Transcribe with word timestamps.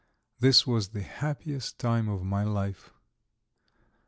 This 0.39 0.65
was 0.65 0.87
the 0.87 1.03
happiest 1.03 1.77
time 1.77 2.09
of 2.09 2.23
my 2.23 2.43
life. 2.43 2.89